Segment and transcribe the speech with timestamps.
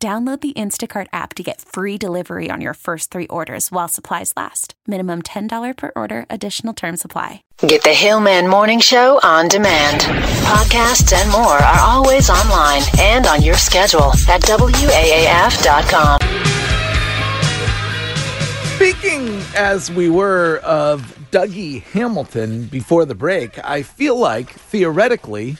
[0.00, 4.32] Download the Instacart app to get free delivery on your first three orders while supplies
[4.36, 4.74] last.
[4.86, 7.42] Minimum $10 per order, additional term supply.
[7.66, 10.02] Get the Hillman Morning Show on demand.
[10.02, 16.20] Podcasts and more are always online and on your schedule at WAAF.com.
[18.76, 25.56] Speaking as we were of Dougie Hamilton before the break, I feel like theoretically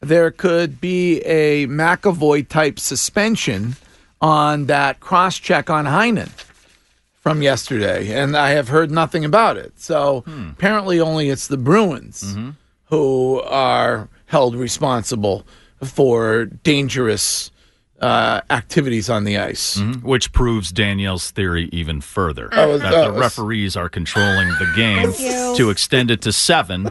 [0.00, 3.76] there could be a McAvoy type suspension
[4.20, 6.30] on that cross check on Heinen
[7.26, 9.78] from yesterday, and I have heard nothing about it.
[9.80, 10.50] So hmm.
[10.50, 12.50] apparently, only it's the Bruins mm-hmm.
[12.86, 15.46] who are held responsible
[15.82, 17.50] for dangerous
[18.00, 19.80] uh, activities on the ice.
[20.02, 22.48] Which proves Danielle's theory even further.
[22.52, 25.12] Oh, that that the was- referees are controlling the game
[25.56, 26.90] to extend it to seven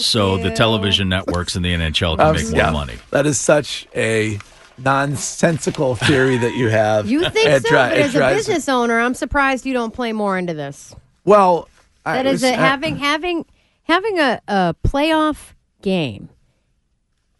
[0.00, 2.94] so the television networks and the NHL can Um, make more yeah, money.
[3.10, 4.38] That is such a
[4.78, 7.08] nonsensical theory that you have.
[7.08, 7.68] You think It so?
[7.68, 10.94] dri- but as a drives- business owner, I'm surprised you don't play more into this.
[11.24, 11.68] well,
[12.04, 13.44] I That is was- a, uh, having having
[13.82, 16.28] having a, a playoff game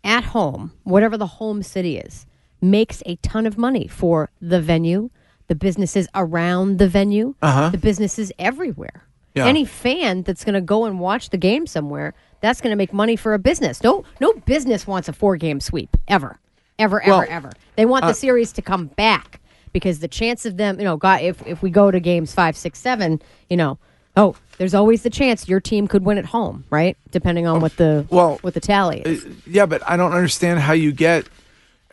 [0.04, 2.26] at home, whatever the home city is,
[2.60, 5.10] makes a ton of money for the venue,
[5.48, 7.70] the businesses around the venue, uh-huh.
[7.70, 9.04] the businesses everywhere.
[9.34, 9.46] Yeah.
[9.46, 12.92] Any fan that's going to go and watch the game somewhere, that's going to make
[12.92, 13.82] money for a business.
[13.82, 16.38] No, no business wants a four game sweep ever,
[16.78, 17.52] ever, ever, Well, ever.
[17.76, 19.40] They want the uh, series to come back
[19.72, 22.56] because the chance of them, you know, God, if if we go to games five,
[22.56, 23.78] six, seven, you know,
[24.16, 26.96] oh, there's always the chance your team could win at home, right?
[27.10, 29.24] Depending on oh, what the well, what the tally is.
[29.24, 31.28] Uh, yeah, but I don't understand how you get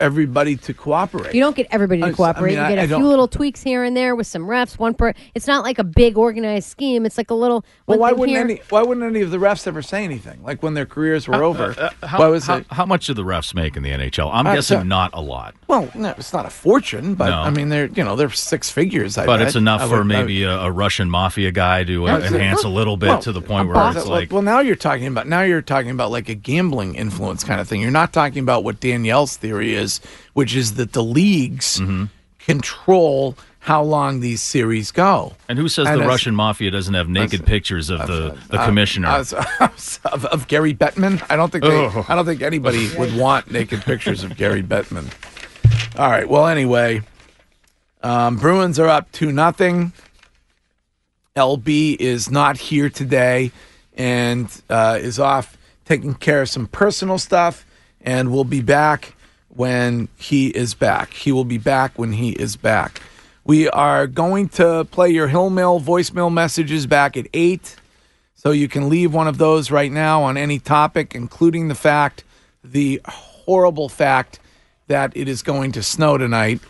[0.04, 1.34] everybody to cooperate.
[1.34, 2.54] You don't get everybody to s- I cooperate.
[2.56, 4.78] mean, you get a I few don't- little tweaks here and there with some refs.
[4.78, 5.14] One per.
[5.34, 7.06] It's not like a big organized scheme.
[7.06, 7.64] It's like a little.
[7.86, 8.40] well, why wouldn't here.
[8.44, 8.60] any?
[8.68, 10.42] Why wouldn't any of the refs ever say anything?
[10.44, 11.74] Like when their careers were over.
[11.78, 12.66] Uh, how, was how, it?
[12.70, 14.30] how much do the refs make in the NHL?
[14.32, 17.38] I'm Uh, guessing so- not a lot, Well, no, it's not a fortune, but No.
[17.40, 19.16] I mean, they're you know they're six figures.
[19.18, 19.46] I but bet.
[19.48, 22.62] it's enough I for would- I- maybe a, a Russian mafia guy to uh, enhance
[22.64, 25.26] a little bit Well, to the point where it's like, well, now you're talking about
[25.26, 27.80] now you're talking about like a gambling influence kind of thing.
[27.80, 29.93] You're not talking about what Danielle's theory is,
[30.34, 32.04] which is that the leagues Mm-hmm.
[32.38, 35.32] control how long these series go.
[35.48, 39.08] and who says and the Russian mafia doesn't have naked pictures of the, the commissioner?
[39.08, 39.24] Uh,
[40.12, 41.24] of, of Gary Bettman.
[41.30, 42.04] I don't think they, Oh.
[42.06, 45.10] I don't think anybody would want naked pictures of Gary Bettman.
[45.98, 46.28] All right.
[46.28, 47.00] Well, anyway,
[48.02, 49.92] um, Bruins are up to nothing.
[51.36, 53.50] LB is not here today
[53.96, 57.64] and uh, is off taking care of some personal stuff,
[58.02, 59.14] and we'll be back
[59.54, 61.12] when he is back.
[61.14, 63.00] He will be back when he is back.
[63.44, 67.76] We are going to play your Hillmail voicemail messages back at 8.
[68.34, 72.24] So you can leave one of those right now on any topic, including the fact,
[72.62, 74.38] the horrible fact
[74.86, 76.60] that it is going to snow tonight.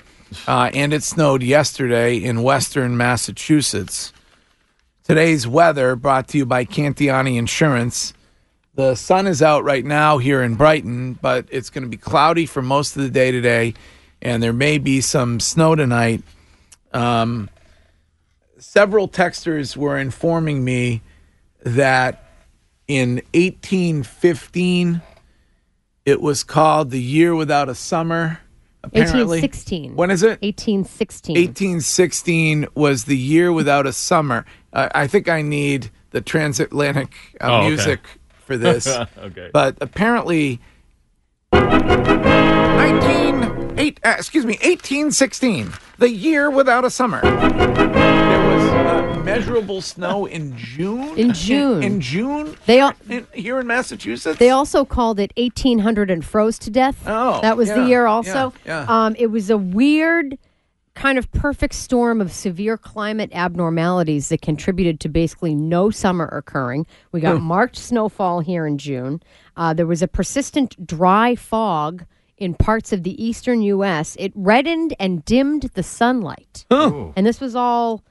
[0.49, 4.13] Uh, and it snowed yesterday in western Massachusetts.
[5.05, 8.15] Today's weather brought to you by Cantiani Insurance.
[8.77, 12.45] The sun is out right now here in Brighton, but it's going to be cloudy
[12.45, 13.75] for most of the day today,
[14.21, 16.23] and there may be some snow tonight.
[16.93, 17.51] Um,
[18.59, 21.03] several texters were informing me
[21.63, 22.25] that
[22.89, 25.03] in 1815
[26.05, 28.41] it was called the year without a summer.
[28.83, 29.97] Apparently, 1816.
[29.97, 30.43] When is it?
[30.43, 31.37] 1816.
[31.37, 34.45] 1816 was the year without a summer.
[34.73, 38.01] Uh, I think I need the transatlantic uh, Oh, okay.
[38.45, 38.87] Music for this.
[39.25, 39.51] Okay.
[39.53, 40.61] But apparently,
[41.53, 47.21] 19, eight, uh, excuse me, 1816, the year without a summer.
[47.23, 51.17] There was uh, measurable snow in June.
[51.17, 51.83] In June.
[51.83, 52.57] In, June.
[52.67, 54.39] They all- in, here in Massachusetts.
[54.39, 57.03] They also called it 1800 and froze to death.
[57.07, 58.53] Oh, that was the year also.
[58.67, 59.05] yeah, yeah.
[59.07, 60.39] Um, it was a weird
[60.95, 66.87] kind of perfect storm of severe climate abnormalities that contributed to basically no summer occurring.
[67.13, 69.23] We got marked snowfall here in June.
[69.57, 72.05] Uh, there was a persistent dry fog
[72.39, 74.17] in parts of the eastern U.S.
[74.19, 76.65] It reddened and dimmed the sunlight.
[77.17, 78.03] And this was all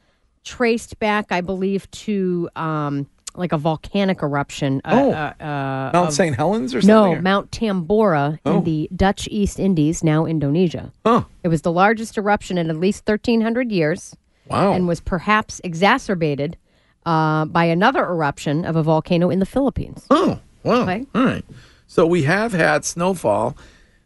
[0.44, 4.82] traced back, I believe, to um, like a volcanic eruption.
[4.86, 5.12] uh, Oh.
[5.12, 6.36] uh, uh, Mount St.
[6.36, 7.16] Helens or something?
[7.16, 8.58] no, Mount Tambora Oh.
[8.58, 10.92] in the Dutch East Indies, now Indonesia.
[11.06, 11.24] Huh.
[11.44, 14.16] It was the largest eruption in at least 1,300 years
[14.50, 14.74] Wow.
[14.74, 16.58] and was perhaps exacerbated
[17.06, 20.06] uh, by another eruption of a volcano in the Philippines.
[20.10, 20.84] Oh, wow.
[20.84, 21.06] Okay.
[21.14, 21.44] All right.
[21.88, 23.58] So we have had snowfall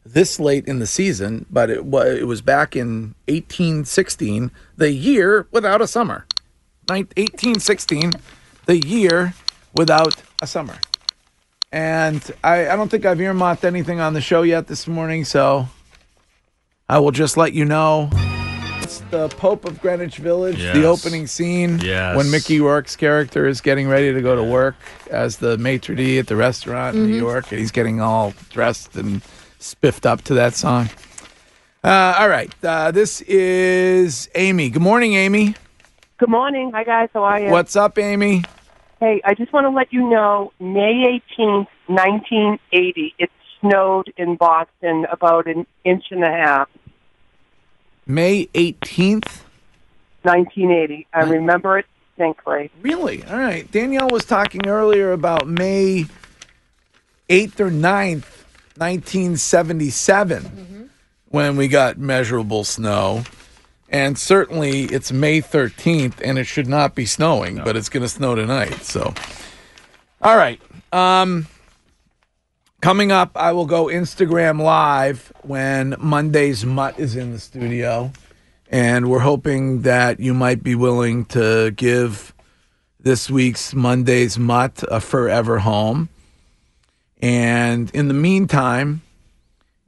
[0.05, 5.47] this late in the season, but it was it was back in 1816, the year
[5.51, 6.25] without a summer.
[6.89, 8.13] Nin- 1816,
[8.67, 9.33] the year
[9.75, 10.75] without a summer.
[11.71, 15.67] And I, I don't think I've earmarked anything on the show yet this morning, so
[16.87, 18.09] I will just let you know.
[18.81, 22.15] It's the Pope of Greenwich Village, the opening scene Yes.
[22.15, 24.75] when Mickey Rourke's character is getting ready to go to work
[25.11, 28.95] as the maitre d' at the restaurant in New York, and he's getting all dressed
[28.95, 29.21] and
[29.59, 30.89] spiffed up to that song.
[31.83, 34.69] Uh, all right, uh, this is Amy.
[34.69, 35.55] Good morning, Amy.
[36.17, 36.71] Good morning.
[36.73, 37.09] Hi, guys.
[37.13, 37.51] How are you?
[37.51, 38.43] What's up, Amy?
[38.99, 43.29] Hey, I just want to let you know May 18th, 1980, it
[43.61, 46.69] snowed in Boston about an inch and a half.
[48.07, 49.43] May 18th.
[50.23, 51.05] 1980.
[51.13, 52.71] I remember it distinctly.
[52.81, 53.23] Really?
[53.25, 53.69] All right.
[53.71, 56.07] Danielle was talking earlier about May
[57.29, 58.25] 8th or 9th,
[58.77, 60.83] 1977, mm-hmm.
[61.29, 63.23] when we got measurable snow.
[63.89, 68.09] And certainly it's May 13th, and it should not be snowing, but it's going to
[68.09, 68.83] snow tonight.
[68.83, 69.13] So,
[70.21, 70.61] all right.
[70.91, 71.47] Um,
[72.81, 78.11] coming up, I will go Instagram Live when Monday's Mutt is in the studio.
[78.69, 82.33] And we're hoping that you might be willing to give
[82.99, 86.09] this week's Monday's Mutt a forever home.
[87.21, 89.01] And in the meantime,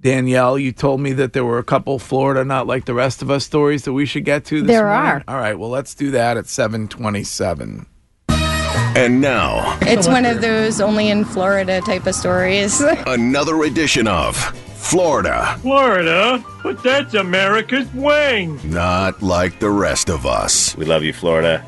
[0.01, 3.29] Danielle, you told me that there were a couple Florida not like the rest of
[3.29, 5.11] us stories that we should get to this There morning.
[5.11, 5.23] are.
[5.27, 7.85] All right, well, let's do that at 727.
[8.29, 12.79] And now, It's one of those only in Florida type of stories.
[13.07, 14.35] another edition of
[14.77, 16.43] Florida, Florida?
[16.63, 18.59] But that's America's wing.
[18.63, 20.75] not like the rest of us.
[20.77, 21.63] We love you, Florida.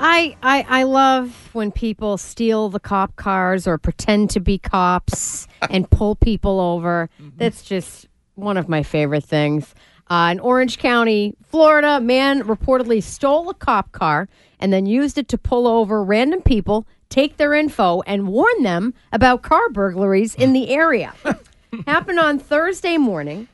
[0.00, 5.48] I, I I love when people steal the cop cars or pretend to be cops
[5.70, 7.10] and pull people over.
[7.36, 8.06] That's just
[8.36, 9.74] one of my favorite things.
[10.08, 14.28] Uh, in Orange County, Florida, man reportedly stole a cop car
[14.60, 18.94] and then used it to pull over random people, take their info, and warn them
[19.12, 21.12] about car burglaries in the area.
[21.88, 23.48] Happened on Thursday morning.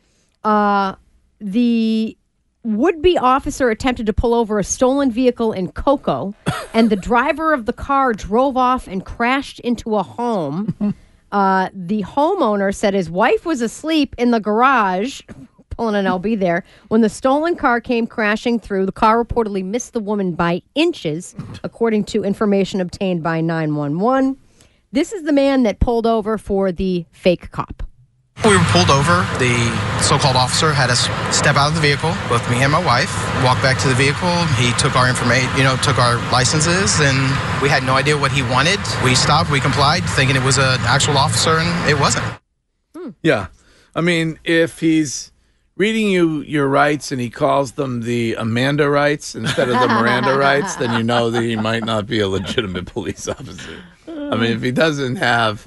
[0.45, 0.95] Uh,
[1.41, 2.19] the
[2.65, 6.35] would be officer attempted to pull over a stolen vehicle in Cocoa,
[6.75, 10.95] and the driver of the car drove off and crashed into a home.
[11.33, 15.21] Uh, the homeowner said his wife was asleep in the garage,
[15.71, 18.87] pulling an LB there, when the stolen car came crashing through.
[18.87, 21.35] The car reportedly missed the woman by inches,
[21.65, 24.37] according to information obtained by 911.
[24.93, 27.83] This is the man that pulled over for the fake cop.
[28.43, 29.23] We were pulled over.
[29.39, 29.55] The
[30.03, 33.09] so-called officer had us step out of the vehicle, both me and my wife,
[33.43, 34.29] walk back to the vehicle.
[34.59, 37.17] He took our information, you know, took our licenses, and
[37.63, 38.79] we had no idea what he wanted.
[39.03, 42.25] We stopped, we complied, thinking it was an actual officer, and it wasn't.
[42.95, 43.11] Hmm.
[43.23, 43.47] Yeah.
[43.95, 45.33] I mean, if he's
[45.77, 50.37] reading you your rights and he calls them the Amanda rights instead of the Miranda
[50.39, 53.83] rights, then you know that he might not be a legitimate police officer.
[54.07, 55.67] I mean, if he doesn't have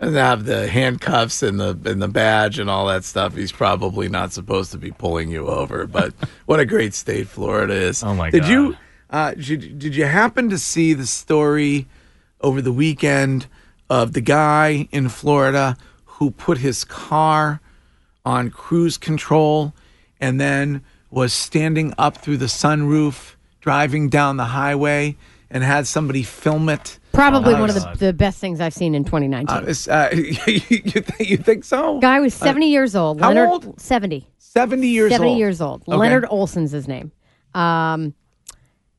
[0.00, 4.08] doesn't have the handcuffs and the and the badge and all that stuff, he's probably
[4.08, 5.86] not supposed to be pulling you over.
[5.86, 6.14] But
[6.46, 8.02] what a great state Florida is.
[8.02, 8.50] Oh, my did God.
[8.50, 8.76] you
[9.10, 11.86] uh, did, did you happen to see the story
[12.40, 13.46] over the weekend
[13.90, 17.60] of the guy in Florida who put his car
[18.24, 19.72] on cruise control
[20.20, 25.16] and then was standing up through the sunroof driving down the highway
[25.50, 26.97] and had somebody film it.
[27.12, 29.48] Probably Oh, one of the, the best things I've seen in 2019.
[29.48, 31.98] Uh, uh, you, th- you think so?
[31.98, 33.20] Guy was 70 years old.
[33.20, 33.80] how Leonard, old?
[33.80, 34.26] 70.
[34.38, 35.38] 70 years 70 old.
[35.38, 35.82] years old.
[35.88, 35.96] Okay.
[35.96, 37.12] Leonard Olson's his name.
[37.54, 38.14] Um,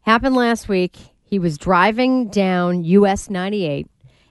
[0.01, 0.97] happened last week.
[1.23, 3.87] He was driving down US 98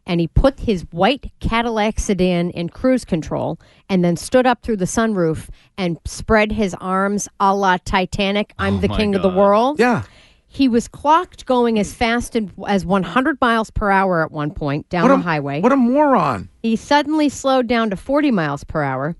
[0.09, 4.79] and he put his white Cadillac sedan in cruise control and then stood up through
[4.79, 8.55] the sunroof and spread his arms a la Titanic.
[8.59, 9.79] I'm Oh the king of the world.
[9.79, 10.05] Yeah.
[10.51, 12.35] He was clocked going as fast
[12.67, 15.61] as 100 miles per hour at one point down What the a, highway.
[15.61, 16.49] What a moron.
[16.63, 19.15] He suddenly slowed down to 40 miles per hour.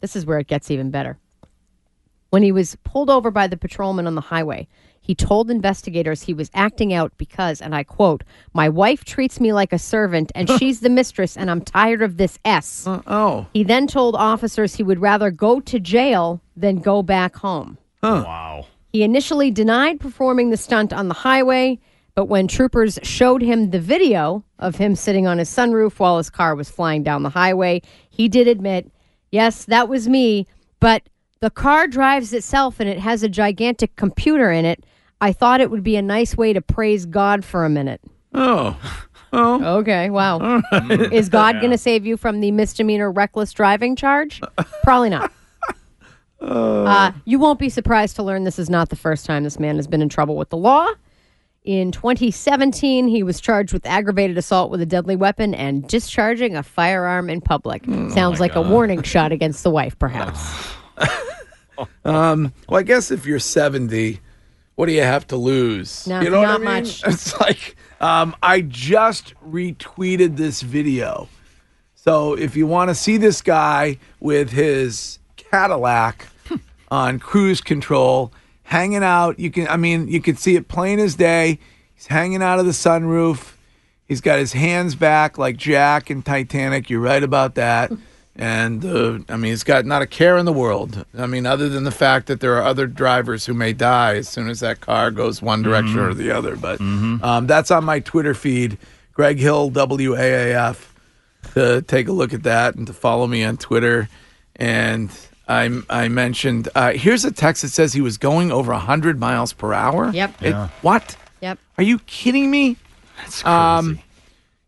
[0.00, 1.18] This is where it gets even better.
[2.30, 4.66] When he was pulled over by the patrolman on the highway,
[5.00, 9.52] he told investigators he was acting out because, and I quote, My wife treats me
[9.52, 12.86] like a servant and she's the mistress and I'm tired of this S.
[12.86, 13.46] Uh, oh.
[13.52, 17.78] He then told officers he would rather go to jail than go back home.
[18.02, 18.66] Wow.
[18.92, 21.78] He initially denied performing the stunt on the highway,
[22.14, 26.28] But when troopers showed him the video of him sitting on his sunroof while his
[26.28, 27.80] car was flying down the highway,
[28.10, 28.90] he did admit,
[29.30, 30.46] yes, that was me,
[30.78, 31.08] but
[31.40, 34.84] the car drives itself and it has a gigantic computer in it.
[35.22, 38.00] I thought it would be a nice way to praise God for a minute.
[38.34, 38.78] Oh.
[39.32, 39.78] Oh.
[39.78, 40.60] Okay, wow.
[40.90, 44.42] Is God going to save you from the misdemeanor reckless driving charge?
[44.82, 45.32] Probably not.
[46.42, 49.76] Uh, you won't be surprised to learn this is not the first time this man
[49.76, 50.88] has been in trouble with the law.
[51.64, 56.62] In 2017, he was charged with aggravated assault with a deadly weapon and discharging a
[56.64, 57.84] firearm in public.
[58.10, 60.40] Sounds like a warning shot against the wife, perhaps.
[62.04, 64.20] Um, well, I guess if you're 70,
[64.74, 66.06] what do you have to lose?
[66.06, 66.84] No, you know not what I mean?
[66.84, 67.02] much.
[67.06, 71.28] It's like um, I just retweeted this video.
[71.94, 76.26] So if you want to see this guy with his Cadillac
[76.92, 78.30] on cruise control,
[78.64, 79.66] hanging out, you can.
[79.68, 81.58] I mean, you can see it plain as day.
[81.94, 83.54] He's hanging out of the sunroof.
[84.06, 86.90] He's got his hands back like Jack in Titanic.
[86.90, 87.90] You're right about that.
[88.36, 91.06] And uh, I mean, he's got not a care in the world.
[91.16, 94.28] I mean, other than the fact that there are other drivers who may die as
[94.28, 96.56] soon as that car goes one direction or the other.
[96.56, 98.76] But um, that's on my Twitter feed,
[99.14, 100.88] Greg Hill WAAF,
[101.54, 104.10] to take a look at that and to follow me on Twitter.
[104.56, 105.10] And
[105.52, 109.52] I, I mentioned uh, here's a text that says he was going over 100 miles
[109.52, 110.10] per hour.
[110.10, 110.42] Yep.
[110.42, 110.68] It- Yeah.
[110.82, 111.16] what?
[111.40, 111.58] Yep.
[111.78, 112.76] Are you kidding me?
[113.18, 113.98] That's Um,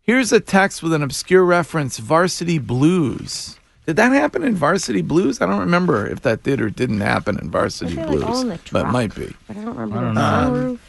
[0.03, 3.57] here's a text with an obscure reference Varsity Blues.
[3.85, 5.41] Did that happen in Varsity Blues?
[5.41, 8.23] I don't remember if that did or didn't happen in Varsity feel like Blues.
[8.23, 9.33] all in the but it might be.
[9.47, 10.73] But I don't remember I don't the know.
[10.73, 10.79] sunroof.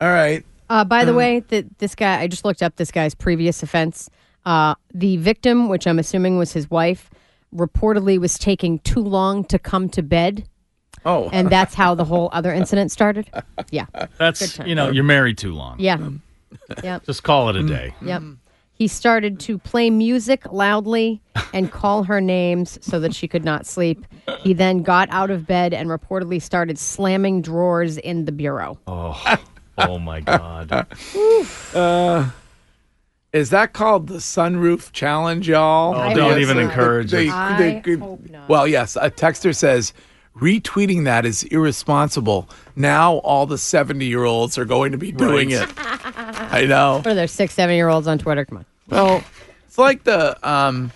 [0.00, 0.44] All right.
[0.68, 4.08] Uh, by the way, th- this guy, I just looked up this guy's previous offense.
[4.44, 7.08] Uh, the victim, which I'm assuming was his wife,
[7.56, 10.48] reportedly was taking too long to come to bed.
[11.04, 11.30] Oh.
[11.32, 13.30] And that's how the whole other incident started.
[13.70, 13.86] Yeah.
[14.18, 14.66] That's time.
[14.66, 15.78] you know you're married too long.
[15.78, 15.94] Yeah.
[15.94, 16.22] Um,
[16.82, 17.04] yep.
[17.04, 17.68] Just call it a mm.
[17.68, 17.94] day.
[18.02, 18.22] Yep.
[18.72, 21.22] He started to play music loudly
[21.54, 24.04] and call her names so that she could not sleep.
[24.40, 28.78] He then got out of bed and reportedly started slamming drawers in the bureau.
[28.86, 29.38] Oh,
[29.78, 30.86] oh my God.
[31.74, 32.30] Uh,
[33.32, 35.94] Is that called the sunroof challenge, y'all?
[35.94, 36.60] Oh, I don't hope even so.
[36.62, 37.32] encourage They- it.
[37.32, 38.48] I they- hope not.
[38.48, 38.96] Well, yes.
[38.96, 39.92] A texter says
[40.40, 42.48] retweeting that is irresponsible.
[42.76, 45.62] Now all the 70 year olds are going to be doing Right.
[45.68, 45.74] it.
[46.52, 46.96] I know.
[46.98, 48.44] What are there, six, seven year olds on Twitter?
[48.44, 48.66] Come on.
[48.88, 49.24] Well,
[49.66, 50.92] it's like the um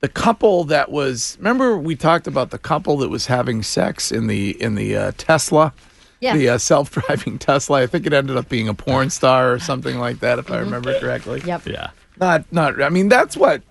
[0.00, 4.26] the couple that was remember we talked about the couple that was having sex in
[4.28, 5.74] the in the uh, Tesla.
[6.20, 6.36] Yeah.
[6.36, 7.82] The uh, self-driving Tesla.
[7.82, 10.58] I think it ended up being a porn star or something like that if I
[10.58, 11.42] remember correctly.
[11.44, 11.66] Yep.
[11.66, 11.90] Yeah.
[12.18, 13.62] Not not I mean that's what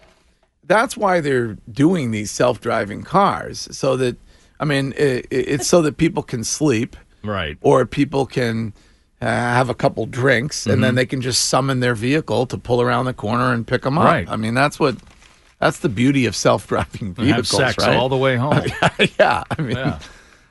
[0.64, 4.18] that's why they're doing these self-driving cars so that
[4.60, 7.58] I mean it, it's so that people can sleep Right.
[7.62, 8.74] or people can
[9.22, 10.82] uh, have a couple drinks and Mm-hmm.
[10.82, 13.98] then they can just summon their vehicle to pull around the corner and pick them
[13.98, 14.06] up.
[14.06, 14.28] Right.
[14.30, 14.96] I mean, that's what
[15.60, 17.96] that's the beauty of self-driving And vehicles, have sex right?
[17.98, 18.62] all the way home.
[19.20, 20.00] yeah, I mean, Yeah.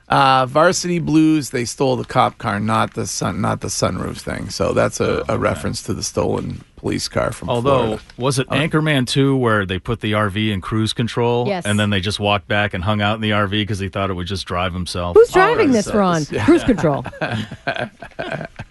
[0.09, 4.49] Uh, Varsity Blues they stole the cop car, not the sun, not the sunroof thing.
[4.49, 8.03] So that's a, a reference to the stolen police car from Although, Florida.
[8.17, 11.47] was it Anchorman 2 where they put the RV in cruise control?
[11.47, 11.65] Yes.
[11.65, 14.09] And then they just walked back and hung out in the RV because he thought
[14.09, 15.15] it would just drive himself?
[15.15, 16.23] Who's driving this, Ron?
[16.31, 16.45] yeah.
[16.49, 17.05] Cruise control.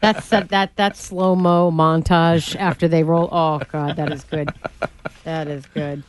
[0.00, 3.28] that's that that that slow mo montage after they roll.
[3.30, 4.50] Oh God, that is good.
[5.25, 6.02] That is good.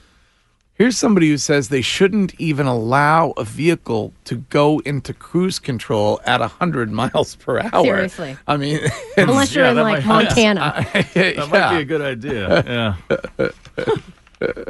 [0.80, 6.22] Here's somebody who says they shouldn't even allow a vehicle to go into cruise control
[6.26, 7.84] at 100 miles per hour.
[7.84, 8.38] Seriously.
[8.48, 8.80] I mean,
[9.18, 10.86] Unless you're yeah, in like might- Montana.
[11.14, 12.96] That might be a good idea.
[13.12, 13.90] Yeah.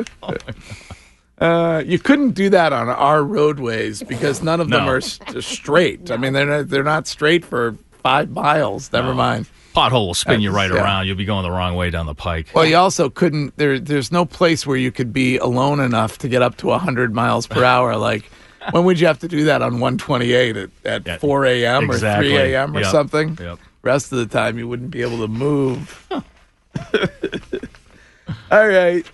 [1.39, 6.11] Uh, you couldn't do that on our roadways because none of them are s- straight.
[6.11, 8.91] I mean, they're not, they're not straight for five miles.
[8.91, 9.47] Never mind.
[9.79, 10.81] Pothole will spin you right Yeah.
[10.81, 11.07] around.
[11.07, 12.47] You'll be going the wrong way down the pike.
[12.53, 13.55] Well, you also couldn't.
[13.57, 17.13] There, there's no place where you could be alone enough to get up to 100
[17.13, 17.95] miles per hour.
[17.95, 18.29] Like,
[18.71, 21.83] when would you have to do that on 128 at, at Yeah, 4 a.m.
[21.85, 22.35] exactly.
[22.35, 22.75] or 3 a.m.
[22.75, 22.91] or Yep.
[22.91, 23.37] something?
[23.39, 23.59] Yep.
[23.81, 26.05] Rest of the time, you wouldn't be able to move.
[28.51, 29.05] All right.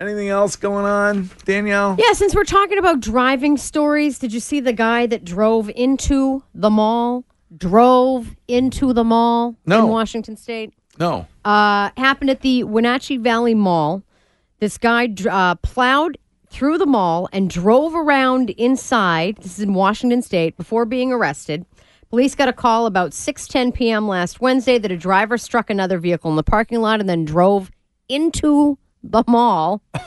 [0.00, 1.96] Anything else going on, Danielle?
[1.98, 6.44] Yeah, since we're talking about driving stories, did you see the guy that drove into
[6.54, 7.24] the mall?
[7.56, 9.84] Drove into the mall No.
[9.84, 10.74] in Washington State.
[10.98, 11.26] No.
[11.44, 14.02] uh, happened at the Wenatchee Valley Mall.
[14.58, 16.18] This guy dr- uh, plowed
[16.50, 19.36] through the mall and drove around inside.
[19.36, 21.64] This is in Washington State before being arrested.
[22.10, 24.08] Police got a call about 6:10 p.m.
[24.08, 27.70] last Wednesday that a driver struck another vehicle in the parking lot and then drove
[28.08, 29.82] into the mall.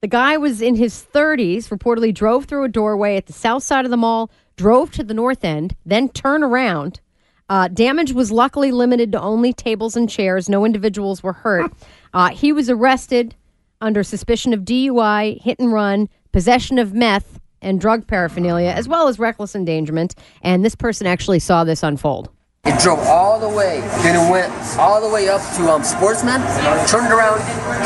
[0.00, 3.84] The guy was in his 30s, reportedly drove through a doorway at the south side
[3.84, 7.00] of the mall, drove to the north end, then turn around.
[7.48, 10.48] Uh, damage was luckily limited to only tables and chairs.
[10.48, 11.72] No individuals were hurt.
[12.14, 13.34] Uh, he was arrested
[13.80, 19.08] under suspicion of DUI, hit and run, possession of meth, and drug paraphernalia, as well
[19.08, 20.14] as reckless endangerment.
[20.42, 22.28] And this person actually saw this unfold.
[22.64, 26.40] It drove all the way, then it went all the way up to um, Sportsman,
[26.86, 27.40] turned around,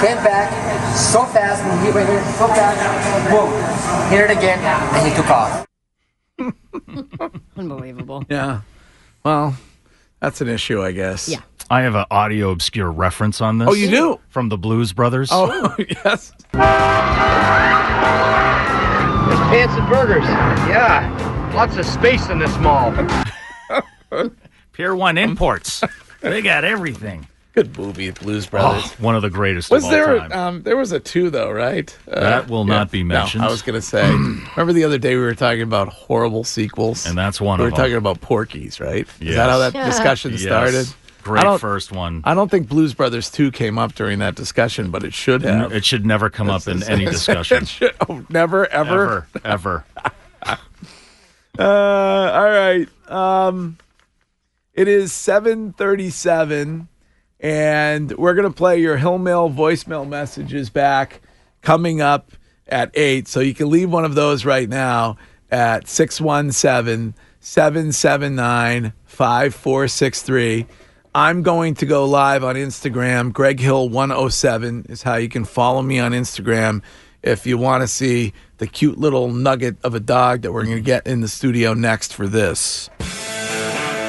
[0.04, 0.50] came back
[0.94, 3.48] so fast, and he right here, so fast, boom,
[4.10, 5.64] hit it again, and he took off.
[7.56, 8.24] Unbelievable.
[8.28, 8.60] Yeah.
[9.24, 9.56] Well,
[10.20, 11.28] that's an issue, I guess.
[11.28, 11.40] Yeah.
[11.68, 13.68] I have an audio obscure reference on this.
[13.68, 14.20] Oh, you do?
[14.28, 15.30] From the Blues Brothers.
[15.32, 15.74] Oh,
[16.04, 16.32] yes.
[19.26, 20.24] There's pants and burgers.
[20.68, 22.92] Yeah, lots of space in this mall.
[24.72, 25.82] Pier One Imports.
[26.20, 27.26] they got everything.
[27.56, 28.82] Good movie, Blues Brothers.
[28.84, 30.18] Oh, one of the greatest Was of all there?
[30.18, 30.32] time.
[30.32, 31.96] Um, there was a two though, right?
[32.06, 33.40] Uh, That will not be mentioned.
[33.40, 34.06] No, I was going to say.
[34.10, 37.64] remember the other day we were talking about horrible sequels, and that's one of them.
[37.64, 37.84] we of were them.
[37.84, 39.08] talking about Porky's, right?
[39.20, 40.42] Is that how that discussion Yes.
[40.42, 40.86] started?
[41.22, 42.20] Great I first one.
[42.24, 45.72] I don't think Blues Brothers two came up during that discussion, but it should have.
[45.72, 47.62] It should never come up in any discussion.
[47.62, 49.84] It should- oh, never, ever, Ever, ever.
[51.58, 52.86] Uh, all right.
[53.10, 53.78] Um,
[54.74, 56.86] it is seven thirty-seven,
[57.40, 61.20] and we're gonna play your Hill Mail voicemail messages back
[61.62, 62.32] coming up
[62.68, 63.28] at eight.
[63.28, 65.16] So you can leave one of those right now
[65.50, 70.66] at 617 779 5463.
[71.14, 73.32] I'm going to go live on Instagram.
[73.32, 76.82] Greg Hill 107 is how you can follow me on Instagram
[77.22, 80.76] if you want to see the cute little nugget of a dog that we're going
[80.76, 82.90] to get in the studio next for this.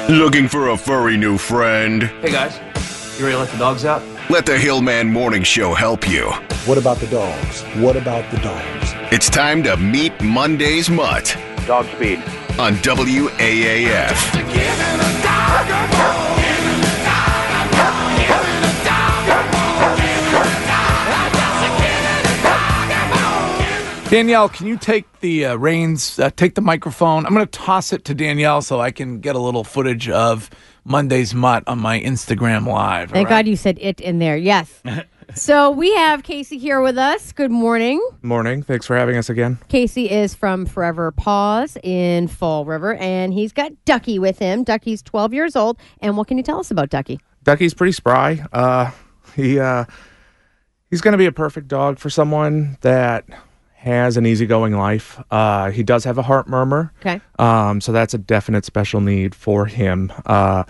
[0.08, 2.02] Looking for a furry new friend?
[2.02, 2.58] Hey guys,
[3.18, 4.02] you ready to let the dogs out?
[4.30, 6.30] Let the Hillman Morning Show help you.
[6.66, 7.62] What about the dogs?
[7.76, 8.92] What about the dogs?
[9.12, 12.18] It's time to meet Monday's Mutt Dog speed.
[12.58, 14.14] on WAAF.
[24.10, 27.26] Danielle, can you take the uh, reins, uh, take the microphone?
[27.26, 30.48] I'm going to toss it to Danielle so I can get a little footage of
[30.84, 33.10] Monday's Mutt on my Instagram Live.
[33.10, 33.44] Thank all right?
[33.44, 34.38] God you said it in there.
[34.38, 34.82] Yes.
[35.34, 37.32] so we have Casey here with us.
[37.32, 38.00] Good morning.
[38.22, 38.62] Morning.
[38.62, 39.58] Thanks for having us again.
[39.68, 44.64] Casey is from Forever Paws in Fall River, and he's got Duckie with him.
[44.64, 45.76] Duckie's 12 years old.
[46.00, 47.20] And what can you tell us about Duckie?
[47.42, 48.42] Duckie's pretty spry.
[48.54, 48.90] Uh,
[49.36, 49.84] he uh,
[50.88, 53.26] he's going to be a perfect dog for someone that
[53.88, 55.20] has an easygoing life.
[55.30, 56.92] Uh, he does have a heart murmur.
[57.00, 57.20] Okay.
[57.38, 60.12] Um, so that's a definite special need for him.
[60.24, 60.62] Uh,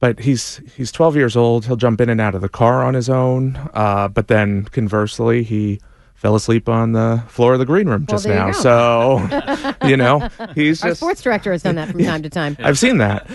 [0.00, 1.66] but he's he's 12 years old.
[1.66, 3.56] He'll jump in and out of the car on his own.
[3.74, 5.80] Uh, but then conversely, he
[6.14, 8.50] fell asleep on the floor of the green room just now.
[8.52, 9.18] So
[9.86, 12.56] you know he's Our just sports director has done that from time to time.
[12.60, 13.30] I've seen that.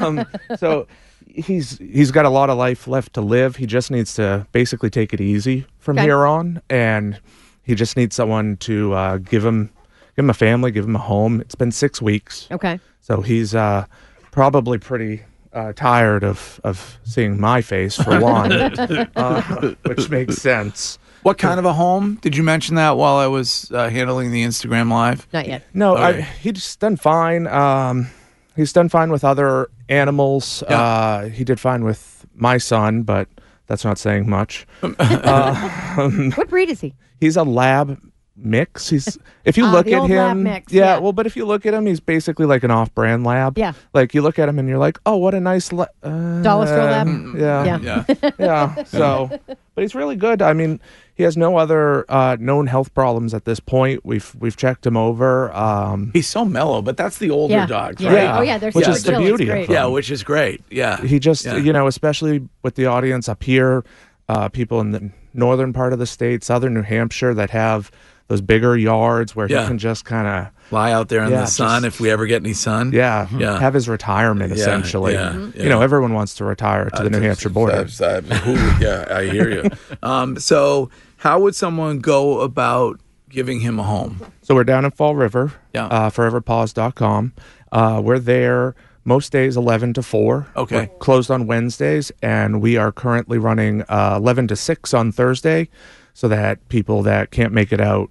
[0.00, 0.24] Um,
[0.56, 0.86] so
[1.26, 3.56] he's he's got a lot of life left to live.
[3.56, 6.06] He just needs to basically take it easy from Okay.
[6.06, 7.18] here on, and
[7.66, 9.70] he just needs someone to uh, give him
[10.16, 11.40] give him a family, give him a home.
[11.42, 12.80] It's been six weeks, Okay.
[13.02, 13.84] so he's uh,
[14.30, 15.22] probably pretty.
[15.52, 18.52] Uh, tired of, of seeing my face for one,
[19.16, 20.98] uh, which makes sense.
[21.22, 22.16] What kind of a home?
[22.20, 25.26] Did you mention that while I was uh, handling the Instagram Live?
[25.32, 25.62] Not yet.
[25.72, 26.26] No, I, Okay.
[26.42, 27.46] he's done fine.
[27.46, 28.08] Um,
[28.54, 30.62] he's done fine with other animals.
[30.68, 30.78] Yeah.
[30.78, 33.26] Uh, he did fine with my son, but
[33.66, 34.66] that's not saying much.
[34.82, 36.94] uh, What breed is he?
[37.20, 38.00] he's a lab
[38.36, 38.88] mix.
[38.90, 40.98] He's if you Ah, look the at old him, lab mix, yeah, yeah.
[40.98, 43.56] Well, but if you look at him, he's basically like an off-brand lab.
[43.58, 43.72] Yeah.
[43.94, 46.66] Like you look at him and you're like, oh, what a nice la- uh, Dollar
[46.66, 47.08] store lab?
[47.36, 47.78] Yeah.
[47.80, 48.30] Yeah.
[48.38, 48.84] yeah.
[48.84, 49.30] So,
[49.74, 50.42] but he's really good.
[50.42, 50.80] I mean,
[51.14, 54.04] he has no other uh, known health problems at this point.
[54.04, 55.50] We've we've checked him over.
[55.54, 57.66] Um, He's so mellow, but that's the older Yeah.
[57.66, 58.14] dogs, Yeah.
[58.14, 58.38] right?
[58.38, 60.62] Oh, yeah, they're which super is the beauty of Yeah, which is great.
[60.70, 61.00] Yeah.
[61.00, 61.56] he just Yeah.
[61.56, 63.82] you know especially with the audience up here
[64.28, 67.90] uh, people in the northern part of the state southern new hampshire that have
[68.28, 69.62] those bigger yards where Yeah.
[69.62, 72.10] he can just kind of Lie out there in Yeah, the sun just- if we
[72.10, 72.90] ever get any sun.
[72.92, 73.60] yeah, Yeah.
[73.60, 77.86] have his retirement essentially you know everyone wants to retire to the new hampshire border
[78.00, 79.70] Uh, who- yeah, I hear you.
[80.02, 82.98] Um, so, how would someone go about
[83.30, 84.20] giving him a home?
[84.42, 85.86] so we're down in fall river Yeah.
[85.86, 87.32] uh, foreverpaws.com
[87.72, 90.76] uh, we're there most days 11 to 4 Okay.
[90.92, 95.68] We're closed on wednesdays and we are currently running uh, 11 to 6 on thursday
[96.16, 98.08] so that people that can't make it out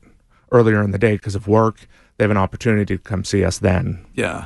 [0.51, 1.87] earlier in the day because of work
[2.17, 4.45] they have an opportunity to come see us then Yeah.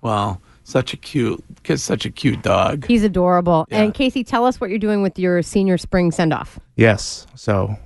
[0.00, 2.86] Well, such a cute, cause such a cute dog.
[2.86, 3.66] He's adorable.
[3.68, 3.82] Yeah.
[3.82, 6.58] And Casey, tell us what you're doing with your senior spring send off.
[6.76, 7.76] yes so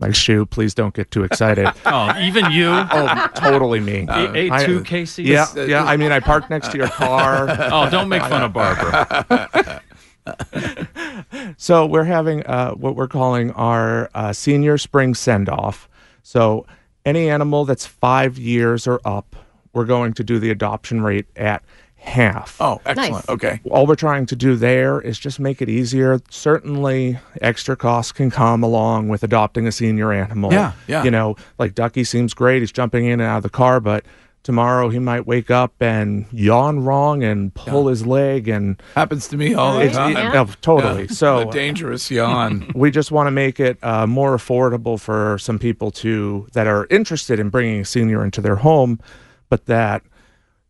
[0.00, 0.44] like shoe.
[0.44, 1.66] Please don't get too excited.
[1.86, 2.66] Oh, even you?
[2.70, 4.06] oh, totally me.
[4.06, 5.22] Uh, a- A2 I- Casey?
[5.22, 5.84] Yeah, yeah.
[5.84, 7.48] I mean, I parked next to your car.
[7.72, 9.80] Oh, don't make fun of Barbara.
[11.56, 15.88] So we're having uh, what we're calling our uh, senior spring send off.
[16.22, 16.66] So
[17.04, 19.36] any animal that's five years or up,
[19.72, 21.62] we're going to do the adoption rate at
[21.96, 22.56] half.
[22.60, 23.12] Oh, excellent.
[23.12, 23.28] Nice.
[23.28, 23.60] Okay.
[23.70, 26.20] All we're trying to do there is just make it easier.
[26.30, 30.52] Certainly, extra costs can come along with adopting a senior animal.
[30.52, 31.02] Yeah, yeah.
[31.04, 32.60] You know, like Duckie seems great.
[32.60, 34.04] He's jumping in and out of the car, but
[34.44, 39.36] tomorrow he might wake up and yawn wrong and pull his leg and Happens to
[39.36, 40.16] me all the time.
[40.16, 41.02] it- oh, totally.
[41.06, 41.10] Yeah.
[41.12, 42.70] So the dangerous yawn.
[42.74, 46.86] we just want to make it uh, more affordable for some people to that are
[46.90, 49.00] interested in bringing a senior into their home,
[49.48, 50.02] but that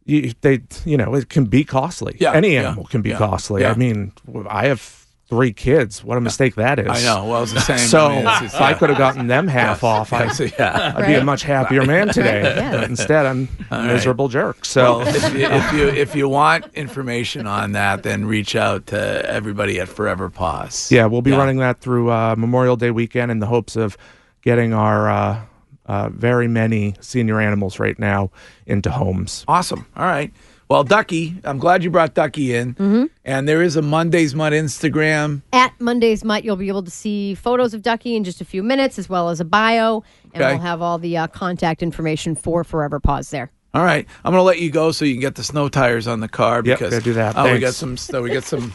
[0.06, 2.16] you, they you know it can be costly.
[2.20, 3.62] Yeah, any yeah, animal can be yeah, costly.
[3.62, 3.72] yeah.
[3.72, 4.12] I mean,
[4.48, 5.03] I have
[5.34, 6.04] three kids.
[6.04, 6.86] What a mistake that is.
[6.88, 7.26] I know.
[7.26, 7.78] Well, it's the same.
[7.78, 10.40] So I mean, it's- it's- if I could have gotten them half off, I, Yes,
[10.58, 10.92] yeah.
[10.96, 12.42] I'd be a much happier man today.
[12.42, 12.70] Yeah.
[12.70, 13.86] But instead, I'm a right.
[13.86, 14.64] miserable jerk.
[14.64, 18.86] So Well, if, you, if you if you want information on that, then reach out
[18.88, 20.90] to everybody at Forever Paws.
[20.92, 21.38] Yeah, we'll be Yeah.
[21.38, 23.96] running that through uh, Memorial Day weekend in the hopes of
[24.42, 25.40] getting our uh,
[25.86, 28.30] uh, very many senior animals right now
[28.66, 29.44] into homes.
[29.48, 29.84] Awesome.
[29.96, 30.32] All right.
[30.68, 32.74] Well, Duckie, I'm glad you brought Duckie in.
[32.74, 33.04] Mm-hmm.
[33.24, 35.42] And there is a Mondays Mutt Instagram.
[35.52, 38.62] At Monday's Mutt, you'll be able to see photos of Duckie in just a few
[38.62, 40.52] minutes, as well as a bio, and Okay.
[40.54, 43.50] we'll have all the uh, contact information for Forever Paws there.
[43.74, 46.06] All right, I'm going to let you go so you can get the snow tires
[46.06, 47.34] on the car Yep, because gotta do that.
[47.36, 48.22] Oh, we got some snow.
[48.22, 48.72] We got some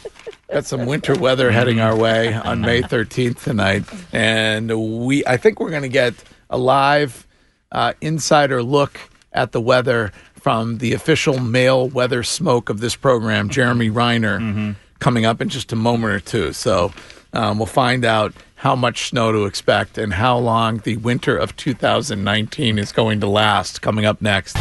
[0.52, 4.70] got some winter weather heading our way on May 13th tonight, and
[5.06, 6.14] we I think we're going to get
[6.50, 7.26] a live
[7.72, 9.00] uh, insider look
[9.32, 15.24] at the weather from the official male weather smoke of this program, Jeremy Reiner, coming
[15.24, 16.52] up in just a moment or two.
[16.52, 16.92] So
[17.32, 21.56] um, we'll find out how much snow to expect and how long the winter of
[21.56, 23.80] 2019 is going to last.
[23.82, 24.56] Coming up next.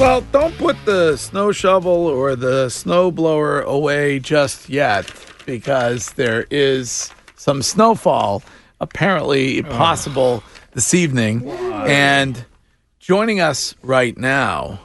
[0.00, 5.08] Well, don't put the snow shovel or the snow blower away just yet
[5.46, 7.12] because there is
[7.44, 8.42] some snowfall
[8.80, 11.46] apparently possible this evening.
[11.46, 12.42] And
[13.00, 14.80] joining us right now,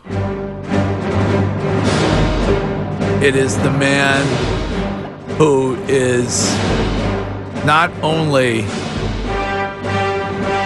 [3.23, 4.25] it is the man
[5.37, 6.53] who is
[7.63, 8.63] not only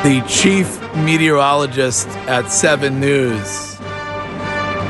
[0.01, 3.77] the chief meteorologist at 7 News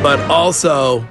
[0.01, 1.05] but also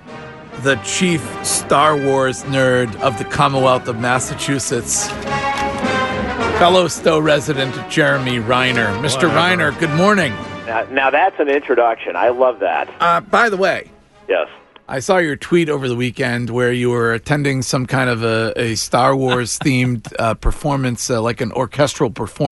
[0.62, 5.10] the chief Star Wars nerd of the Commonwealth of Massachusetts,
[6.62, 8.86] fellow Stowe resident Jeremy Reiner.
[9.02, 9.28] Mr.
[9.28, 10.32] Reiner, good morning.
[10.64, 12.14] Now, now that's an introduction.
[12.14, 12.88] I love that.
[13.00, 13.90] Uh, by the way,
[14.28, 14.46] Yes.
[14.86, 18.52] I saw your tweet over the weekend where you were attending some kind of a,
[18.56, 22.51] a Star Wars themed uh, performance, uh, like an orchestral performance.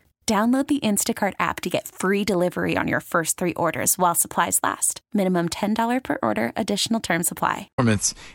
[0.27, 4.61] Download the Instacart app to get free delivery on your first three orders while supplies
[4.63, 5.01] last.
[5.13, 7.67] Minimum $10 per order, additional term supply.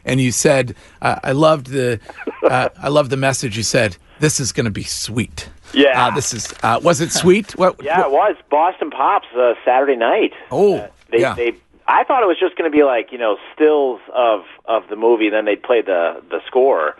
[0.04, 1.98] And you said, uh, I loved the,
[2.42, 3.56] uh, I loved the message.
[3.56, 5.48] You said, this is going to be sweet.
[5.72, 6.08] Yeah.
[6.08, 7.56] Uh, this is, uh, was it sweet?
[7.56, 7.80] What?
[7.82, 10.32] Yeah, it was Boston Pops uh, Saturday night.
[10.50, 11.34] Oh, They, yeah.
[11.34, 11.54] they.
[11.88, 14.96] I thought it was just going to be like you know stills of of the
[14.96, 16.96] movie, then they'd play the the score.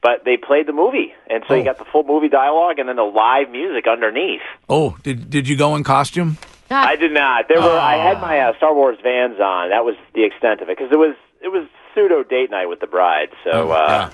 [0.00, 2.96] But they played the movie, and so you got the full movie dialogue and then
[2.96, 4.42] the live music underneath.
[4.68, 6.38] Oh, did did you go in costume?
[6.70, 7.48] I did not.
[7.48, 7.78] There were.
[7.78, 9.70] I had my uh, Star Wars Vans on.
[9.70, 12.80] That was the extent of it because it was it was pseudo date night with
[12.80, 13.30] the bride.
[13.42, 14.10] So uh,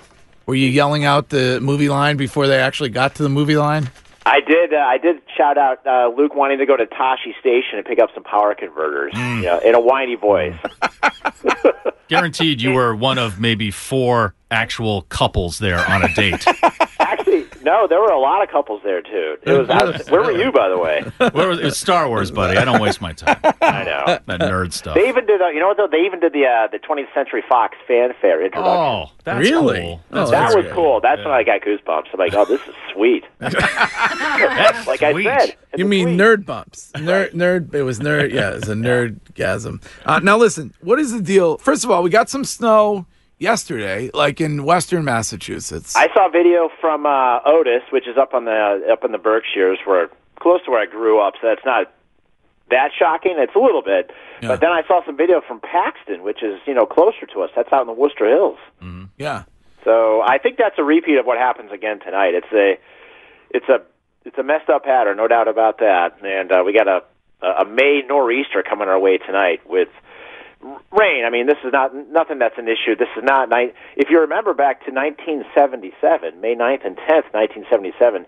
[0.46, 3.90] Were you yelling out the movie line before they actually got to the movie line?
[4.26, 4.72] I did.
[4.72, 7.98] Uh, I did shout out uh, Luke wanting to go to Tosche Station and pick
[7.98, 9.12] up some power converters.
[9.12, 9.36] Mm.
[9.36, 10.56] You know, in a whiny voice.
[12.08, 16.44] Guaranteed you were one of maybe four actual couples there on a date.
[17.66, 19.36] Actually, no, there were a lot of couples there too.
[19.42, 19.70] It was.
[19.70, 21.02] I was where were you, by the way?
[21.32, 22.56] Where was, it's Star Wars, buddy.
[22.58, 23.38] I don't waste my time.
[23.62, 24.94] I know That nerd stuff.
[24.94, 25.40] They even did.
[25.40, 25.76] Uh, you know what?
[25.76, 28.64] Though they even did the uh, the 20th Century Fox fanfare introduction.
[28.72, 29.80] Oh, that's Really?
[29.80, 30.00] cool.
[30.12, 30.74] Oh, That's that very was good.
[30.74, 31.00] cool.
[31.00, 32.06] That's when I got goosebumps.
[32.12, 33.24] I'm like, oh, this is sweet.
[33.38, 35.24] that's like I sweet.
[35.24, 36.18] said, You mean sweet.
[36.20, 36.92] nerd bumps?
[36.94, 37.74] Nerd, nerd.
[37.74, 38.32] It was nerd.
[38.32, 39.82] Yeah, it was a nerdgasm.
[40.04, 41.58] Uh, now listen, what is the deal?
[41.58, 43.06] First of all, we got some snow
[43.44, 45.94] yesterday, like in Western Massachusetts.
[45.94, 49.18] I saw a video from uh, Otis, which is up on the up in the
[49.18, 50.08] Berkshires, where
[50.40, 51.34] close to where I grew up.
[51.40, 51.92] So that's not
[52.70, 53.34] that shocking.
[53.38, 56.74] It's a little bit, but then I saw some video from Paxton, which is you
[56.74, 57.50] know closer to us.
[57.54, 58.58] That's out in the Worcester Hills.
[58.82, 59.44] mhm yeah.
[59.84, 62.32] So I think that's a repeat of what happens again tonight.
[62.34, 62.78] It's a
[63.50, 63.82] it's a
[64.24, 66.16] it's a messed up pattern, no doubt about that.
[66.24, 67.02] And uh, we got a
[67.44, 69.88] a May nor'easter coming our way tonight with
[70.92, 71.24] rain.
[71.24, 72.96] I mean, this is not nothing that's an issue.
[72.96, 73.48] This is not
[73.96, 78.26] if you remember back to 1977, May 9th and 10th, 1977,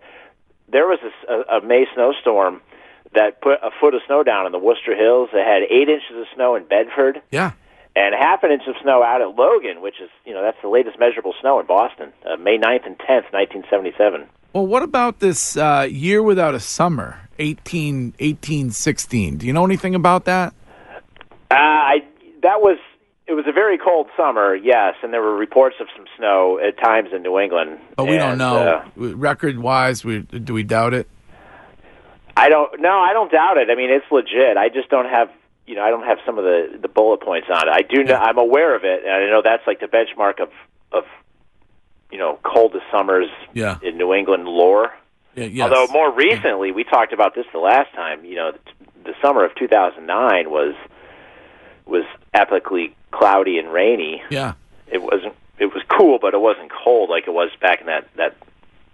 [0.69, 2.61] there was a May snowstorm
[3.15, 5.31] that put a foot of snow down in the Worcester Hills.
[5.33, 7.53] It had eight inches of snow in Bedford Yeah.
[7.95, 10.69] and half an inch of snow out at Logan, which is, you know, that's the
[10.69, 14.27] latest measurable snow in Boston, uh, May 9th and 10th, 1977.
[14.53, 19.37] Well, what about this uh, year without a summer, 18, 18, 16?
[19.39, 20.53] Do you know anything about that?
[21.51, 22.03] Uh, I
[22.47, 22.79] that was
[23.27, 26.79] it was a very cold summer, yes, and there were reports of some snow at
[26.79, 27.79] times in New England.
[27.97, 28.57] But we don't know.
[28.57, 31.09] uh, Record wise, we, do we doubt it?
[32.37, 32.81] I don't.
[32.81, 33.69] No, I don't doubt it.
[33.71, 34.57] I mean, it's legit.
[34.57, 35.29] I just don't have.
[35.67, 37.73] You know, I don't have some of the the bullet points on it.
[37.73, 38.05] I do.
[38.05, 40.51] know I'm aware of it, and I know that's like the benchmark of
[40.93, 41.05] of
[42.13, 43.79] you know coldest summers Yeah.
[43.83, 44.93] in New England lore.
[45.35, 45.65] Yeah, yes.
[45.71, 48.25] Although more recently, we talked about this the last time.
[48.25, 50.75] You know, the, the summer of 2009 was
[51.87, 52.05] was
[52.37, 54.23] epically cloudy and rainy.
[54.31, 54.55] Yeah.
[54.87, 55.35] It wasn't.
[55.59, 58.37] It was cool, but it wasn't cold like it was back in that that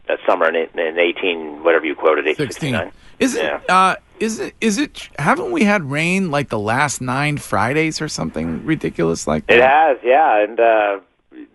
[0.06, 2.92] that summer in, in 18 whatever you quoted 1869.
[3.18, 3.70] Is it?
[3.70, 4.54] Uh, is it?
[4.60, 5.08] Is it?
[5.18, 9.58] Haven't we had rain like the last nine Fridays or something ridiculous like that?
[9.58, 11.00] It has, yeah, and uh,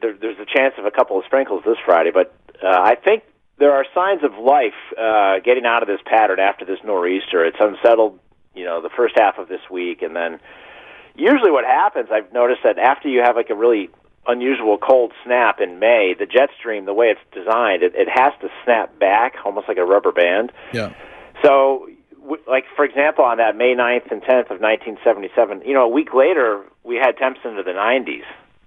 [0.02, 3.24] there, there's a chance of a couple of sprinkles this Friday, but uh, I think
[3.58, 7.46] there are signs of life uh, getting out of this pattern after this nor'easter.
[7.46, 8.20] It's unsettled,
[8.56, 10.40] you know, the first half of this week, and then
[11.18, 13.90] usually what happens, I've noticed that after you have like a really
[14.28, 18.34] unusual cold snap in May, the jet stream, the way it's designed, it, it has
[18.42, 20.52] to snap back almost like a rubber band.
[20.74, 20.94] Yeah.
[21.44, 21.88] So,
[22.22, 25.90] w- like for example, on that May 9th and 10th of 1977, you know, a
[25.90, 28.24] week later we had temps into the 90s,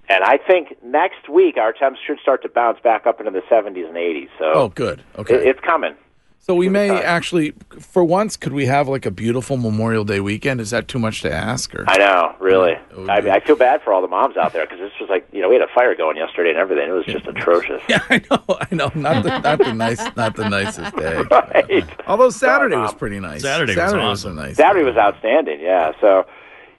[0.08, 3.42] and I think next week our temps should start to bounce back up into the
[3.50, 4.28] 70s and 80s.
[4.38, 5.02] So, Oh, good.
[5.18, 5.34] Okay.
[5.34, 5.94] it, it's coming.
[6.42, 10.59] So we may actually, for once, could we have like a beautiful Memorial Day weekend?
[10.59, 11.74] Is that too much to ask?
[11.74, 12.76] Or I know, really.
[13.09, 15.29] I, mean, I feel bad for all the moms out there because this was like,
[15.33, 16.88] you know, we had a fire going yesterday and everything.
[16.88, 17.83] It was just atrocious.
[17.90, 18.90] Yeah, I know, I know.
[18.94, 21.22] Not the not the nice, not the nicest day.
[21.31, 21.88] Right.
[22.07, 23.42] Although Saturday was pretty nice.
[23.42, 24.37] Saturday was Saturday awesome.
[24.37, 24.57] was a nice.
[24.57, 25.61] Saturday was outstanding.
[25.61, 25.92] Yeah.
[26.00, 26.26] So,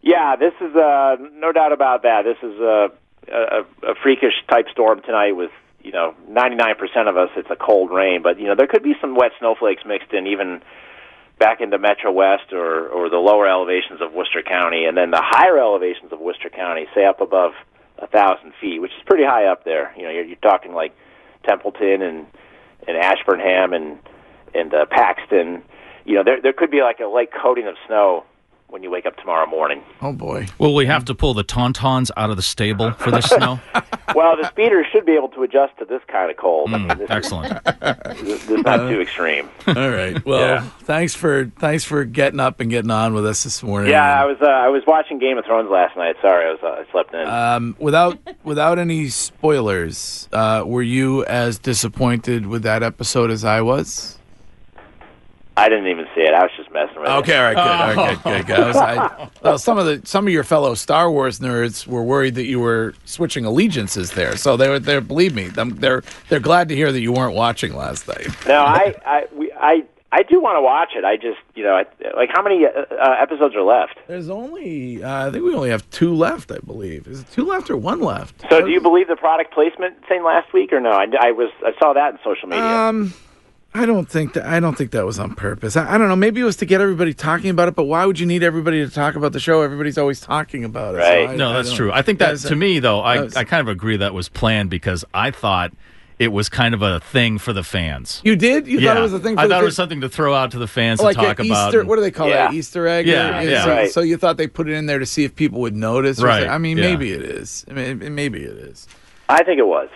[0.02, 2.24] yeah, this is uh, no doubt about that.
[2.24, 2.91] This is a,
[3.32, 5.52] a, a freakish type storm tonight with
[5.83, 7.29] you know 99% of us.
[7.35, 10.27] It's a cold rain, but you know there could be some wet snowflakes mixed in
[10.27, 10.61] even
[11.39, 15.21] back into Metro West or or the lower elevations of Worcester County, and then the
[15.21, 17.53] higher elevations of Worcester County, say up above
[17.97, 19.93] a thousand feet, which is pretty high up there.
[19.95, 20.93] You know, you're, you're talking like
[21.43, 22.27] Templeton and
[22.87, 23.99] and Ashburnham and
[24.53, 25.63] and uh, Paxton.
[26.05, 28.23] You know, there there could be like a light coating of snow
[28.67, 29.83] when you wake up tomorrow morning.
[30.01, 30.47] Oh boy!
[30.57, 33.59] Will we have to pull the tauntauns out of the stable for this snow?
[34.15, 36.74] well, the speeders should be able to adjust to this kind of cold.
[36.74, 37.54] I mean, this excellent.
[37.54, 39.50] Is, this is not too extreme.
[39.67, 40.24] All right.
[40.26, 40.62] Well, Yeah.
[40.82, 43.91] thanks for thanks for getting up and getting on with us this morning.
[43.91, 46.15] Yeah, I was uh, I was watching Game of Thrones last night.
[46.21, 47.28] Sorry, I was uh, I slept in.
[47.28, 53.62] Um, without without any spoilers, uh, were you as disappointed with that episode as I
[53.62, 54.17] was?
[55.62, 56.34] I didn't even see it.
[56.34, 57.12] I was just messing with it.
[57.12, 58.60] Okay, all right, good, all right, good, good, good.
[58.60, 62.04] I was, I, well, some of the some of your fellow Star Wars nerds were
[62.04, 66.04] worried that you were switching allegiances there, so they were they believe me, them- they're
[66.30, 68.28] they're glad to hear that you weren't watching last night.
[68.47, 71.06] No, I I we, I I do want to watch it.
[71.06, 71.84] I just you know
[72.17, 73.97] like how many uh, uh, episodes are left?
[74.08, 77.08] There's only uh, I think we only have two left, I believe.
[77.08, 78.43] Is it two left or one left?
[78.50, 80.91] So, do you believe the product placement thing last week or no?
[80.91, 82.63] I, I was I saw that in social media.
[82.63, 83.13] Um,
[83.73, 85.77] I don't think that I don't think that was on purpose.
[85.77, 86.15] I, I don't know.
[86.15, 87.75] Maybe it was to get everybody talking about it.
[87.75, 89.62] But why would you need everybody to talk about the show?
[89.62, 91.01] Everybody's always talking about it.
[91.01, 91.91] So I- no, that's don't- true.
[91.91, 94.27] I think that That's- to me though, I, was- I kind of agree that was
[94.27, 95.71] planned because I thought
[96.19, 98.19] it was kind of a thing for the fans.
[98.25, 98.67] You did?
[98.67, 98.89] You yeah.
[98.89, 99.36] thought it was a thing?
[99.36, 99.65] For I the thought it fans?
[99.67, 101.69] was something to throw out to the fans like to talk an about.
[101.69, 101.86] Easter.
[101.86, 102.47] What do they call Yeah.
[102.47, 102.53] that?
[102.53, 103.07] Easter egg?
[103.07, 103.63] Yeah, Or- yeah.
[103.63, 103.89] So, Right.
[103.91, 106.21] so you thought they put it in there to see if people would notice?
[106.21, 106.51] Right, something?
[106.51, 106.89] I mean, yeah.
[106.89, 107.65] maybe it is.
[107.69, 108.86] I mean, maybe it is.
[109.29, 109.88] I think it was.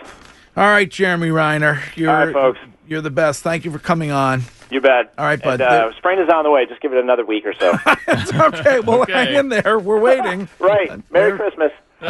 [0.56, 1.80] All right, Jeremy Reiner.
[1.94, 2.58] You're, All right, folks.
[2.88, 3.42] You're the best.
[3.42, 4.42] Thank you for coming on.
[4.70, 5.12] You bet.
[5.18, 5.60] All right, bud.
[5.60, 6.66] And, uh, spring is on the way.
[6.66, 7.76] Just give it another week or so.
[8.08, 8.80] It's okay.
[8.80, 9.12] Well, Okay.
[9.12, 9.78] hang in there.
[9.78, 10.48] We're waiting.
[10.58, 11.00] right.
[11.10, 11.72] Merry Christmas.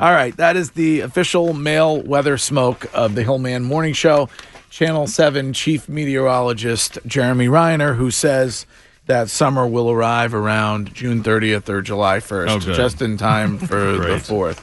[0.00, 4.28] All right, that is the official male weather smoke of the Hillman Morning Show.
[4.70, 8.64] Channel 7 chief meteorologist Jeremy Reiner, who says
[9.06, 13.92] that summer will arrive around June 30th or July 1st, Oh, just in time for
[13.92, 14.62] the 4th.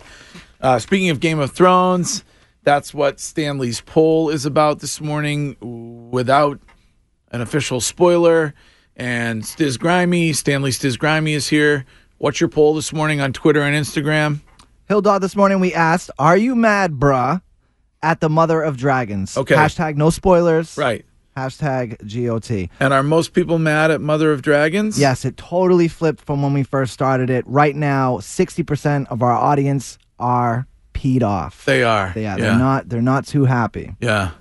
[0.61, 2.23] Uh, speaking of Game of Thrones,
[2.69, 5.57] that's what Stanley's poll is about this morning
[6.11, 6.59] without
[7.31, 8.53] an official spoiler.
[8.95, 11.85] And Stiz Grimy, Stanley Stiz Grimy is here.
[12.19, 14.41] What's your poll this morning on Twitter and Instagram?
[14.87, 17.41] Hill Dog, this morning we asked, Are you mad, bruh,
[18.03, 19.35] at the mother of dragons?
[19.35, 19.55] Okay.
[19.55, 20.77] Hashtag no spoilers.
[20.77, 21.03] Right.
[21.35, 22.69] Hashtag GOT.
[22.79, 24.99] And are most people mad at Mother of Dragons?
[24.99, 27.45] Yes, it totally flipped from when we first started it.
[27.47, 30.67] Right now, 60% of our audience are
[30.99, 31.65] peed off.
[31.65, 32.11] They are.
[32.15, 32.35] Yeah.
[32.37, 33.95] They're not they're not too happy.
[34.01, 34.31] Yeah.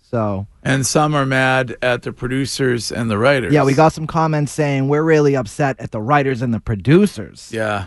[0.00, 3.52] So And some are mad at the producers and the writers.
[3.52, 7.50] Yeah, we got some comments saying we're really upset at the writers and the producers.
[7.52, 7.86] Yeah.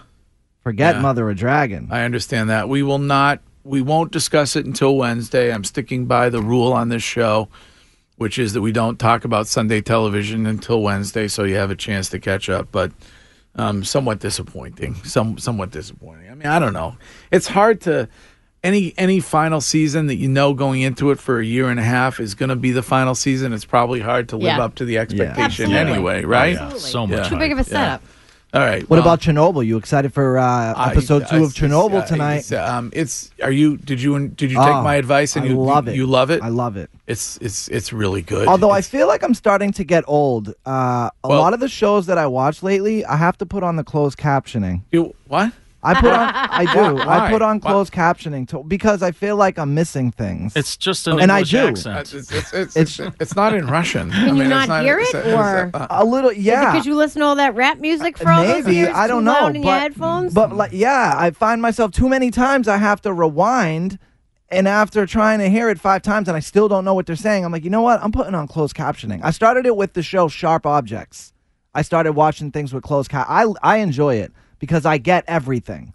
[0.64, 1.02] Forget Yeah.
[1.02, 1.88] Mother of Dragon.
[1.92, 2.68] I understand that.
[2.68, 5.52] We will not we won't discuss it until Wednesday.
[5.54, 7.50] I'm sticking by the rule on this show,
[8.18, 11.76] which is that we don't talk about Sunday television until Wednesday, so you have a
[11.76, 12.68] chance to catch up.
[12.72, 12.92] But
[13.56, 14.96] um, somewhat disappointing.
[15.04, 16.30] Some somewhat disappointing.
[16.30, 16.98] I mean, I don't know.
[17.32, 18.08] It's hard to
[18.63, 21.84] any any final season that you know going into it for a year and a
[21.84, 23.54] half is going to be the final season.
[23.54, 24.63] It's probably hard to live Yeah.
[24.63, 25.78] up to the expectation Absolutely.
[25.78, 26.58] anyway, right?
[26.60, 26.78] Oh, yeah.
[26.78, 27.30] So much.
[27.30, 27.63] Too big of a Yeah.
[27.65, 28.04] setup.
[28.56, 28.82] All right.
[28.89, 29.65] What well, about Chernobyl?
[29.65, 32.36] You excited for uh, I- episode two I- of Chernobyl I- tonight?
[32.38, 35.50] It's, um, it's are you did you did you take Oh, my advice and I
[35.50, 35.96] you love you, it.
[35.98, 36.41] you love it?
[36.41, 36.89] I love it.
[37.06, 38.48] It's it's it's really good.
[38.48, 40.54] Although I feel like I'm starting to get old.
[40.65, 43.62] Uh, a Well- lot of the shows that I watch lately, I have to put
[43.62, 44.84] on the closed captioning.
[44.89, 45.52] you what?
[45.86, 46.95] I put on, I do.
[46.95, 47.19] Why?
[47.19, 47.71] I put on Why?
[47.71, 50.56] closed captioning to, because I feel like I'm missing things.
[50.56, 51.67] It's just an And I English do.
[51.67, 52.00] accent.
[52.00, 54.10] It's it's, it's, it's, It's- it's not in Russian.
[54.12, 56.71] Can you it's not hear it, it's- or- uh, a little, yeah.
[56.71, 58.95] Because you listen to all that rap music for all those Maybe years?
[58.95, 60.34] I don't know, Loud in your but headphones?
[60.34, 64.00] but like yeah, I find myself too many times I have to rewind,
[64.50, 67.15] and after trying to hear it five times and I still don't know what they're
[67.15, 68.02] saying, I'm like, you know what?
[68.04, 69.19] I'm putting on closed captioning.
[69.24, 71.34] I started it with the show Sharp Objects.
[71.74, 73.28] I started watching things with closed cap.
[73.30, 75.94] I I enjoy it because I get everything.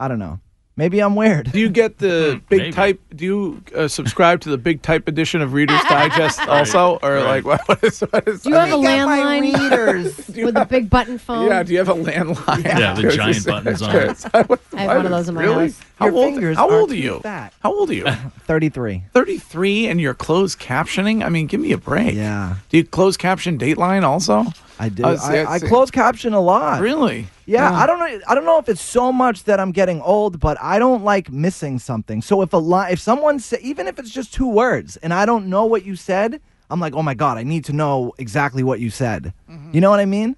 [0.00, 0.40] I don't know.
[0.78, 1.50] Maybe I'm weird.
[1.50, 2.72] Do you get the big maybe.
[2.72, 3.00] type?
[3.12, 7.44] Do you uh, subscribe to the big type edition of Reader's Digest also, or like
[7.44, 8.42] what, what is what is?
[8.44, 10.28] Do you have a Let me get my landline readers.
[10.44, 11.48] with a big button phone?
[11.48, 12.64] yeah, do you have a landline?
[12.64, 14.24] Yeah, the giant buttons on it.
[14.32, 15.66] I have one of those in my really?
[15.66, 15.80] house.
[15.96, 16.24] How Your old?
[16.26, 17.20] fingers How are old are too you?
[17.22, 17.52] fat.
[17.58, 18.06] How old are you?
[18.46, 19.02] 33.
[19.12, 21.24] Thirty-three, and you're closed captioning.
[21.24, 22.14] I mean, give me a break.
[22.14, 22.54] Yeah.
[22.68, 24.44] Do you close caption Dateline also?
[24.78, 25.02] I do.
[25.04, 25.66] Oh, see, I, I see.
[25.66, 26.80] close caption a lot.
[26.80, 27.26] Really?
[27.46, 28.20] Yeah, I don't know.
[28.28, 31.30] I don't know if it's so much that I'm getting old, but I don't like
[31.32, 32.22] missing something.
[32.22, 35.26] So if a line, if someone say, even if it's just two words, and I
[35.26, 38.62] don't know what you said, I'm like, oh my god, I need to know exactly
[38.62, 39.32] what you said.
[39.50, 39.70] Mm-hmm.
[39.72, 40.36] You know what I mean?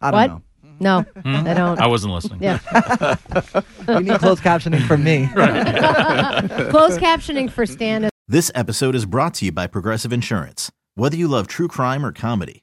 [0.00, 0.30] I don't What?
[0.30, 0.42] know.
[0.82, 1.78] No, I don't.
[1.78, 2.42] I wasn't listening.
[2.42, 2.58] Yeah.
[3.88, 5.26] You need closed captioning from me.
[6.70, 10.70] Closed captioning for stand This episode is brought to you by Progressive Insurance.
[10.94, 12.62] Whether you love true crime or comedy,